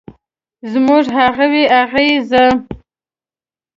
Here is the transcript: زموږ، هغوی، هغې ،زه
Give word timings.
زموږ، 0.71 1.05
هغوی، 1.19 1.63
هغې 1.77 2.09
،زه 2.29 2.43